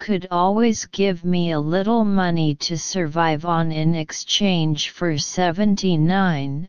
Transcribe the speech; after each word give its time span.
could 0.00 0.26
always 0.30 0.84
give 0.84 1.24
me 1.24 1.52
a 1.52 1.60
little 1.60 2.04
money 2.04 2.56
to 2.56 2.76
survive 2.76 3.46
on 3.46 3.72
in 3.72 3.94
exchange 3.94 4.90
for 4.90 5.16
79 5.16 6.68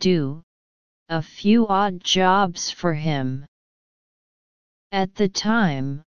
do 0.00 0.42
a 1.08 1.20
few 1.20 1.66
odd 1.68 2.02
jobs 2.02 2.70
for 2.70 2.94
him. 2.94 3.44
At 4.90 5.14
the 5.14 5.28
time, 5.28 6.02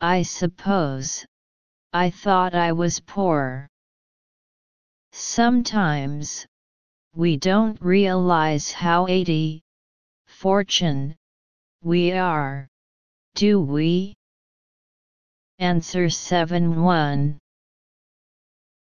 I 0.00 0.22
suppose, 0.22 1.24
I 1.92 2.10
thought 2.10 2.54
I 2.54 2.72
was 2.72 3.00
poor. 3.00 3.68
Sometimes, 5.12 6.46
we 7.14 7.36
don't 7.36 7.80
realize 7.80 8.72
how 8.72 9.06
80 9.06 9.62
fortune 10.26 11.14
we 11.82 12.12
are, 12.12 12.66
do 13.36 13.60
we? 13.60 14.14
Answer 15.60 16.10
7 16.10 16.82
1 16.82 17.38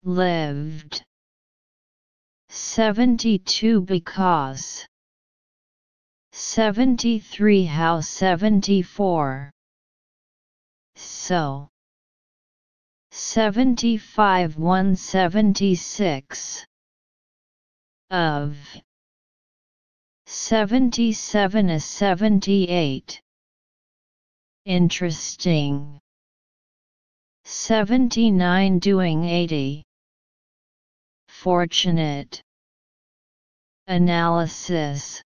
Lived 0.03 1.03
72 2.49 3.81
because 3.81 4.87
73 6.35 7.65
How 7.65 8.01
74 8.01 9.51
So 10.95 11.69
75 13.11 14.57
176 14.57 16.65
Of 18.09 18.57
77 20.25 21.69
a 21.69 21.79
78 21.79 23.21
Interesting. 24.65 25.99
79 27.45 28.79
doing 28.79 29.25
80 29.25 29.83
Fortunate. 31.27 32.41
Analysis 33.85 35.21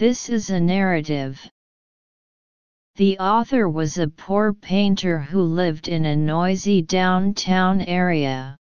this 0.00 0.30
is 0.30 0.48
a 0.48 0.58
narrative. 0.58 1.38
The 2.96 3.18
author 3.18 3.68
was 3.68 3.98
a 3.98 4.08
poor 4.08 4.54
painter 4.54 5.18
who 5.18 5.42
lived 5.42 5.88
in 5.88 6.06
a 6.06 6.16
noisy 6.16 6.80
downtown 6.80 7.82
area. 7.82 8.56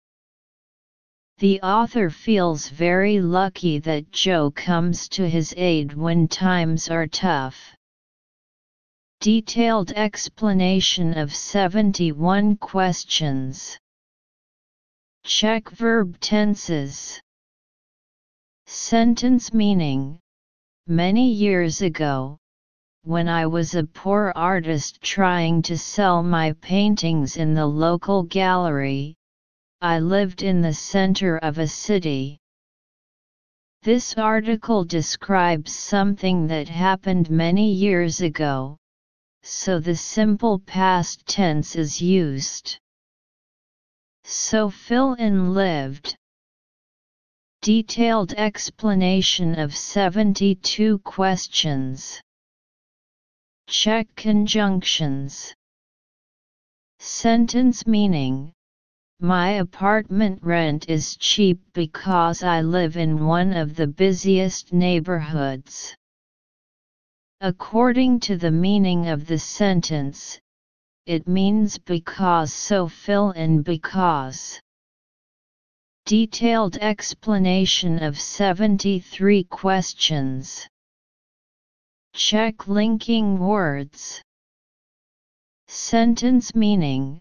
The 1.36 1.60
author 1.60 2.08
feels 2.08 2.70
very 2.70 3.20
lucky 3.20 3.78
that 3.80 4.10
Joe 4.12 4.50
comes 4.50 5.10
to 5.10 5.28
his 5.28 5.52
aid 5.58 5.92
when 5.92 6.26
times 6.26 6.88
are 6.88 7.06
tough. 7.06 7.76
Detailed 9.20 9.92
explanation 9.92 11.18
of 11.18 11.34
71 11.34 12.56
questions. 12.56 13.78
Check 15.22 15.68
verb 15.68 16.18
tenses. 16.18 17.20
Sentence 18.64 19.52
meaning 19.52 20.18
Many 20.88 21.32
years 21.32 21.82
ago, 21.82 22.38
when 23.02 23.28
I 23.28 23.44
was 23.46 23.74
a 23.74 23.82
poor 23.82 24.32
artist 24.36 25.02
trying 25.02 25.62
to 25.62 25.76
sell 25.76 26.22
my 26.22 26.52
paintings 26.60 27.36
in 27.36 27.54
the 27.54 27.66
local 27.66 28.22
gallery, 28.22 29.16
I 29.80 29.98
lived 29.98 30.44
in 30.44 30.60
the 30.60 30.72
center 30.72 31.38
of 31.38 31.58
a 31.58 31.66
city. 31.66 32.38
This 33.82 34.14
article 34.14 34.84
describes 34.84 35.72
something 35.72 36.46
that 36.46 36.68
happened 36.68 37.30
many 37.30 37.72
years 37.72 38.20
ago, 38.20 38.76
so 39.42 39.80
the 39.80 39.96
simple 39.96 40.60
past 40.60 41.26
tense 41.26 41.74
is 41.74 42.00
used. 42.00 42.78
So 44.22 44.70
fill 44.70 45.14
in 45.14 45.52
lived. 45.52 46.16
Detailed 47.62 48.32
explanation 48.34 49.58
of 49.58 49.76
72 49.76 50.98
questions. 51.00 52.20
Check 53.68 54.06
conjunctions. 54.14 55.54
Sentence 57.00 57.86
meaning 57.86 58.52
My 59.20 59.50
apartment 59.52 60.42
rent 60.42 60.88
is 60.88 61.16
cheap 61.16 61.60
because 61.72 62.42
I 62.42 62.60
live 62.60 62.96
in 62.96 63.26
one 63.26 63.52
of 63.52 63.74
the 63.74 63.86
busiest 63.86 64.72
neighborhoods. 64.72 65.96
According 67.40 68.20
to 68.20 68.36
the 68.36 68.50
meaning 68.50 69.08
of 69.08 69.26
the 69.26 69.38
sentence, 69.38 70.38
it 71.06 71.28
means 71.28 71.78
because 71.78 72.52
so 72.52 72.88
fill 72.88 73.32
in 73.32 73.62
because. 73.62 74.60
Detailed 76.06 76.76
explanation 76.76 78.00
of 78.00 78.16
73 78.16 79.42
questions. 79.42 80.68
Check 82.14 82.68
linking 82.68 83.40
words. 83.40 84.22
Sentence 85.66 86.54
meaning 86.54 87.20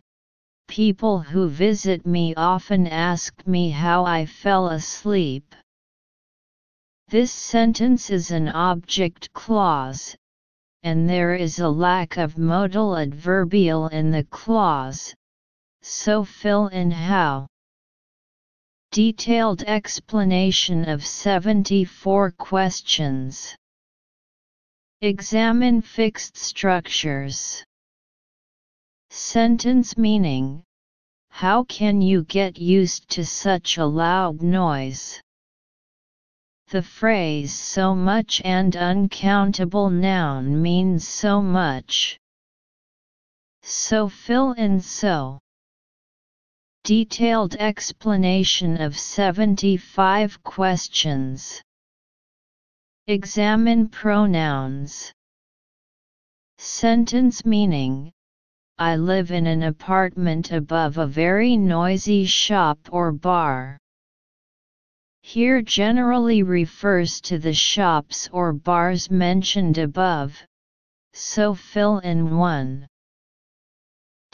People 0.67 1.19
who 1.19 1.49
visit 1.49 2.05
me 2.05 2.35
often 2.35 2.85
ask 2.85 3.33
me 3.47 3.71
how 3.71 4.05
I 4.05 4.27
fell 4.27 4.67
asleep. 4.67 5.55
This 7.07 7.31
sentence 7.31 8.11
is 8.11 8.29
an 8.29 8.49
object 8.49 9.33
clause, 9.33 10.15
and 10.83 11.09
there 11.09 11.33
is 11.33 11.57
a 11.57 11.69
lack 11.69 12.17
of 12.17 12.37
modal 12.37 12.95
adverbial 12.95 13.87
in 13.87 14.11
the 14.11 14.25
clause, 14.25 15.15
so 15.81 16.23
fill 16.23 16.67
in 16.67 16.91
how. 16.91 17.47
Detailed 18.95 19.61
explanation 19.63 20.87
of 20.87 21.05
74 21.05 22.31
questions. 22.31 23.53
Examine 25.01 25.81
fixed 25.81 26.37
structures. 26.37 27.61
Sentence 29.09 29.97
meaning 29.97 30.63
How 31.29 31.65
can 31.65 32.01
you 32.01 32.23
get 32.23 32.57
used 32.57 33.09
to 33.09 33.25
such 33.25 33.77
a 33.77 33.85
loud 33.85 34.41
noise? 34.41 35.19
The 36.69 36.81
phrase 36.81 37.53
so 37.53 37.93
much 37.93 38.41
and 38.45 38.77
uncountable 38.77 39.89
noun 39.89 40.61
means 40.61 41.05
so 41.05 41.41
much. 41.41 42.17
So 43.61 44.07
fill 44.07 44.53
in 44.53 44.79
so. 44.79 45.39
Detailed 46.85 47.55
explanation 47.55 48.79
of 48.79 48.95
75 48.95 50.43
questions. 50.43 51.59
Examine 53.07 53.89
pronouns. 53.89 55.11
Sentence 56.59 57.43
meaning 57.43 58.11
I 58.77 58.97
live 58.97 59.31
in 59.31 59.47
an 59.47 59.63
apartment 59.63 60.51
above 60.51 60.99
a 60.99 61.07
very 61.07 61.57
noisy 61.57 62.23
shop 62.23 62.77
or 62.91 63.11
bar. 63.11 63.79
Here 65.23 65.63
generally 65.63 66.43
refers 66.43 67.19
to 67.21 67.39
the 67.39 67.55
shops 67.55 68.29
or 68.31 68.53
bars 68.53 69.09
mentioned 69.09 69.79
above, 69.79 70.39
so 71.13 71.55
fill 71.55 71.97
in 71.97 72.37
one. 72.37 72.87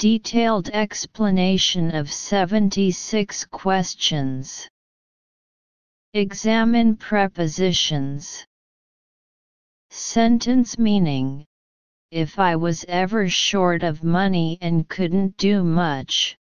Detailed 0.02 0.70
explanation 0.70 1.94
of 1.94 2.12
76 2.12 3.46
questions. 3.46 4.68
Examine 6.16 6.98
prepositions. 6.98 8.44
Sentence 9.92 10.80
meaning 10.80 11.46
If 12.10 12.40
I 12.40 12.56
was 12.56 12.84
ever 12.88 13.30
short 13.30 13.84
of 13.84 14.04
money 14.04 14.58
and 14.60 14.90
couldn't 14.90 15.38
do 15.38 15.64
much, 15.64 16.36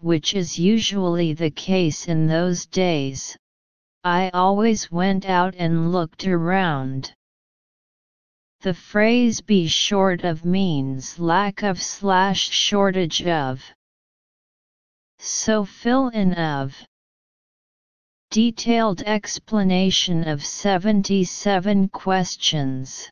which 0.00 0.34
is 0.34 0.58
usually 0.58 1.34
the 1.34 1.52
case 1.52 2.08
in 2.08 2.26
those 2.26 2.66
days, 2.66 3.36
I 4.02 4.30
always 4.30 4.90
went 4.90 5.24
out 5.24 5.54
and 5.56 5.92
looked 5.92 6.26
around. 6.26 7.14
The 8.60 8.74
phrase 8.74 9.40
be 9.40 9.68
short 9.68 10.24
of 10.24 10.44
means 10.44 11.20
lack 11.20 11.62
of 11.62 11.80
slash 11.80 12.50
shortage 12.50 13.22
of. 13.24 13.62
So 15.20 15.64
fill 15.64 16.08
in 16.08 16.34
of. 16.34 16.76
Detailed 18.30 19.02
explanation 19.02 20.26
of 20.26 20.44
77 20.44 21.88
questions. 21.90 23.08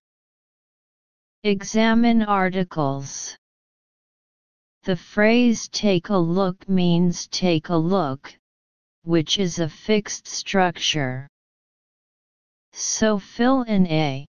Examine 1.44 2.22
articles. 2.22 3.36
The 4.82 4.96
phrase 4.96 5.68
take 5.68 6.08
a 6.08 6.18
look 6.18 6.68
means 6.68 7.28
take 7.28 7.68
a 7.68 7.76
look, 7.76 8.36
which 9.02 9.38
is 9.38 9.60
a 9.60 9.68
fixed 9.68 10.26
structure. 10.26 11.28
So 12.72 13.20
fill 13.20 13.62
in 13.62 13.86
a 13.86 14.26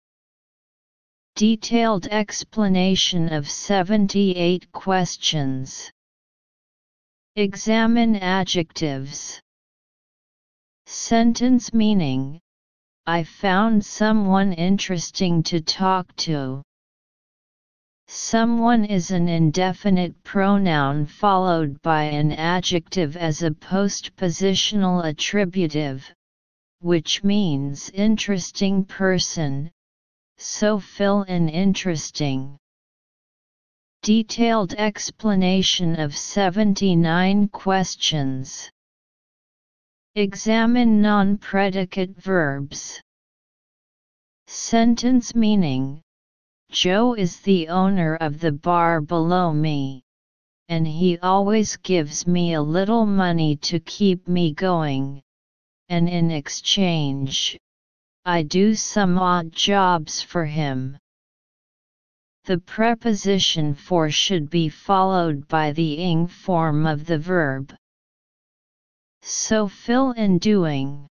detailed 1.36 2.07
explanation 2.07 3.31
of 3.31 3.50
78 3.50 4.72
questions. 4.72 5.92
Examine 7.36 8.18
adjectives. 8.18 9.42
Sentence 10.86 11.74
meaning 11.74 12.39
I 13.07 13.24
found 13.24 13.83
someone 13.83 14.54
interesting 14.54 15.42
to 15.44 15.62
talk 15.62 16.16
to. 16.18 16.62
Someone 18.07 18.84
is 18.84 19.10
an 19.10 19.30
indefinite 19.30 20.22
pronoun 20.24 21.06
followed 21.06 21.81
by 21.81 22.04
an 22.04 22.34
adjective 22.34 23.16
as 23.16 23.42
a 23.42 23.51
postpositional 23.51 25.06
attributive, 25.06 26.13
which 26.80 27.24
means 27.24 27.89
interesting 27.92 28.84
person, 28.84 29.72
so 30.41 30.79
fill 30.79 31.21
in 31.23 31.47
interesting. 31.47 32.57
Detailed 34.01 34.73
explanation 34.73 35.99
of 35.99 36.17
79 36.17 37.47
questions. 37.49 38.71
Examine 40.15 40.99
non-predicate 40.99 42.17
verbs. 42.17 42.99
Sentence 44.47 45.35
meaning 45.35 46.01
Joe 46.71 47.13
is 47.13 47.39
the 47.41 47.67
owner 47.67 48.15
of 48.15 48.39
the 48.39 48.51
bar 48.51 48.99
below 48.99 49.53
me, 49.53 50.01
and 50.69 50.88
he 50.88 51.19
always 51.19 51.77
gives 51.77 52.25
me 52.25 52.53
a 52.53 52.61
little 52.61 53.05
money 53.05 53.57
to 53.57 53.79
keep 53.79 54.27
me 54.27 54.53
going, 54.53 55.21
and 55.89 56.09
in 56.09 56.31
exchange, 56.31 57.59
I 58.25 58.44
do 58.44 58.75
some 58.75 59.18
odd 59.18 59.51
jobs 59.51 60.21
for 60.21 60.45
him. 60.45 60.97
The 62.45 62.59
preposition 62.59 63.73
for 63.73 64.12
should 64.12 64.50
be 64.50 64.69
followed 64.69 65.47
by 65.47 65.71
the 65.71 65.95
ing 65.95 66.27
form 66.27 66.85
of 66.85 67.06
the 67.06 67.18
verb. 67.18 67.75
So 69.21 69.68
fill 69.68 70.12
in 70.12 70.38
doing. 70.38 71.07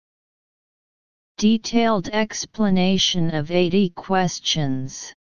Detailed 1.36 2.08
explanation 2.08 3.34
of 3.34 3.50
80 3.50 3.90
questions. 3.90 5.12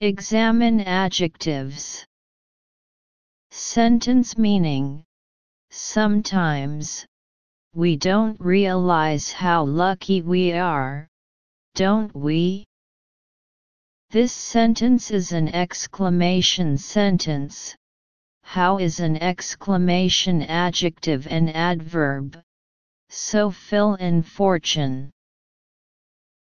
Examine 0.00 0.80
adjectives. 0.80 2.06
Sentence 3.50 4.38
meaning 4.38 5.04
Sometimes, 5.70 7.04
we 7.78 7.96
don't 7.96 8.40
realize 8.40 9.30
how 9.30 9.62
lucky 9.62 10.20
we 10.20 10.50
are, 10.52 11.06
don't 11.76 12.12
we? 12.12 12.64
This 14.10 14.32
sentence 14.32 15.12
is 15.12 15.30
an 15.30 15.46
exclamation 15.50 16.76
sentence. 16.76 17.76
How 18.42 18.78
is 18.78 18.98
an 18.98 19.16
exclamation 19.22 20.42
adjective 20.42 21.28
and 21.28 21.54
adverb? 21.54 22.42
So 23.10 23.48
fill 23.48 23.94
in 23.94 24.24
fortune. 24.24 25.12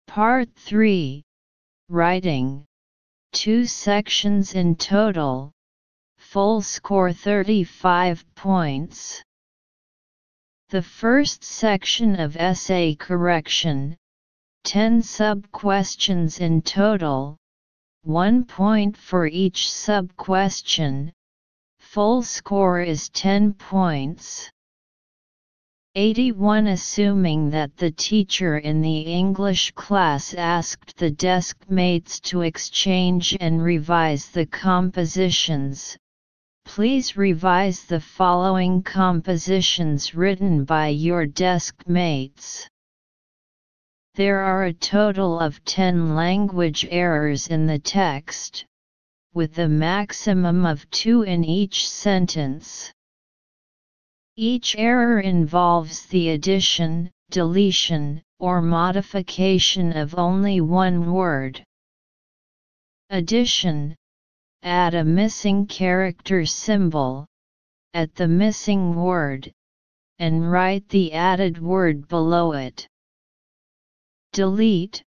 Part 0.08 0.50
3 0.56 1.22
Writing. 1.90 2.66
Two 3.34 3.68
sections 3.68 4.56
in 4.56 4.76
total. 4.76 5.52
Full 6.18 6.64
score 6.64 7.14
35 7.14 8.26
points. 8.34 9.22
The 10.70 10.84
first 10.84 11.44
section 11.44 12.20
of 12.20 12.38
essay 12.38 12.94
correction, 12.94 13.98
10 14.66 15.02
sub-questions 15.02 16.38
in 16.38 16.62
total, 16.62 17.38
1 18.04 18.44
point 18.44 18.96
for 18.96 19.26
each 19.26 19.68
sub-question, 19.72 21.12
full 21.80 22.22
score 22.22 22.82
is 22.82 23.10
10 23.10 23.54
points. 23.54 24.52
81 25.96 26.68
Assuming 26.68 27.50
that 27.50 27.76
the 27.76 27.90
teacher 27.90 28.60
in 28.60 28.82
the 28.82 29.02
English 29.02 29.72
class 29.72 30.36
asked 30.36 30.98
the 30.98 31.10
desk 31.10 31.58
mates 31.68 32.20
to 32.20 32.42
exchange 32.42 33.36
and 33.40 33.64
revise 33.64 34.30
the 34.30 34.46
compositions, 34.46 35.98
Please 36.76 37.18
revise 37.18 37.86
the 37.86 38.00
following 38.00 38.84
compositions 38.84 40.14
written 40.14 40.66
by 40.66 40.90
your 40.90 41.26
desk 41.26 41.84
mates. 41.88 42.70
There 44.14 44.42
are 44.42 44.66
a 44.66 44.74
total 44.74 45.40
of 45.40 45.66
10 45.66 46.14
language 46.14 46.86
errors 46.92 47.48
in 47.48 47.66
the 47.66 47.80
text, 47.80 48.66
with 49.34 49.58
a 49.58 49.68
maximum 49.68 50.64
of 50.64 50.88
two 50.92 51.24
in 51.24 51.44
each 51.44 51.90
sentence. 51.90 52.94
Each 54.36 54.76
error 54.78 55.20
involves 55.20 56.06
the 56.06 56.30
addition, 56.30 57.10
deletion, 57.32 58.22
or 58.38 58.62
modification 58.62 59.98
of 59.98 60.14
only 60.14 60.62
one 60.62 61.12
word. 61.12 61.64
Addition 63.10 63.96
Add 64.64 64.94
a 64.94 65.04
missing 65.04 65.68
character 65.68 66.46
symbol 66.46 67.26
at 67.94 68.16
the 68.16 68.28
missing 68.28 68.96
word 68.96 69.52
and 70.20 70.52
write 70.52 70.90
the 70.90 71.14
added 71.14 71.62
word 71.62 72.08
below 72.08 72.52
it. 72.52 72.88
Delete 74.34 75.04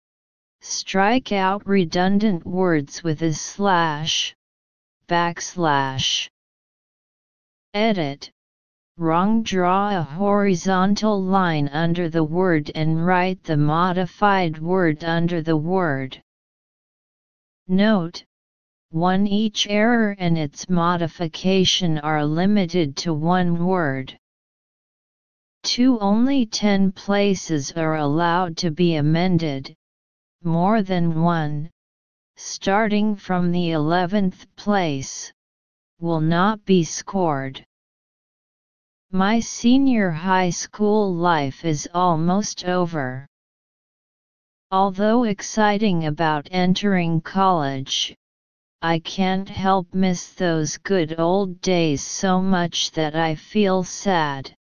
Strike 0.63 1.33
out 1.33 1.67
redundant 1.67 2.47
words 2.47 3.03
with 3.03 3.23
a 3.23 3.33
slash, 3.33 4.35
backslash. 5.09 6.29
Edit 7.73 8.31
Wrong 8.99 9.43
Draw 9.43 9.99
a 9.99 10.03
horizontal 10.03 11.23
line 11.23 11.69
under 11.69 12.11
the 12.11 12.23
word 12.23 12.71
and 12.75 13.07
write 13.07 13.43
the 13.43 13.57
modified 13.57 14.59
word 14.59 15.03
under 15.03 15.41
the 15.41 15.57
word. 15.57 16.23
Note, 17.67 18.23
1 18.93 19.29
Each 19.29 19.69
error 19.69 20.17
and 20.19 20.37
its 20.37 20.69
modification 20.69 21.99
are 21.99 22.25
limited 22.25 22.97
to 22.97 23.15
one 23.15 23.65
word. 23.65 24.19
2 25.63 26.01
Only 26.01 26.45
10 26.45 26.91
places 26.91 27.71
are 27.73 27.97
allowed 27.97 28.57
to 28.57 28.73
be 28.73 28.97
amended, 28.97 29.77
more 30.43 30.83
than 30.83 31.23
one, 31.23 31.71
starting 32.37 33.15
from 33.15 33.53
the 33.53 33.69
11th 33.69 34.47
place, 34.57 35.33
will 36.01 36.21
not 36.21 36.65
be 36.65 36.83
scored. 36.83 37.65
My 39.13 39.39
senior 39.39 40.11
high 40.11 40.51
school 40.51 41.15
life 41.15 41.65
is 41.65 41.89
almost 41.95 42.65
over. 42.65 43.29
Although 44.73 45.25
exciting 45.25 46.07
about 46.07 46.49
entering 46.51 47.21
college, 47.21 48.17
I 48.83 48.99
can't 48.99 49.47
help 49.47 49.93
miss 49.93 50.33
those 50.33 50.79
good 50.79 51.21
old 51.21 51.61
days 51.61 52.03
so 52.03 52.41
much 52.41 52.93
that 52.93 53.15
I 53.15 53.35
feel 53.35 53.85
sad. 53.85 54.55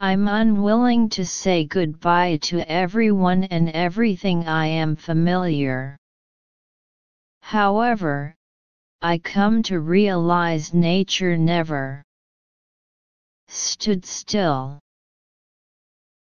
I'm 0.00 0.26
unwilling 0.26 1.10
to 1.10 1.26
say 1.26 1.66
goodbye 1.66 2.38
to 2.44 2.60
everyone 2.66 3.44
and 3.44 3.68
everything 3.68 4.48
I 4.48 4.64
am 4.66 4.96
familiar. 4.96 5.98
However, 7.42 8.34
I 9.02 9.18
come 9.18 9.62
to 9.64 9.80
realize 9.80 10.72
nature 10.72 11.36
never 11.36 12.02
stood 13.48 14.06
still. 14.06 14.78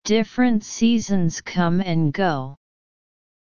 Different 0.03 0.65
seasons 0.65 1.39
come 1.39 1.79
and 1.79 2.11
go. 2.11 2.58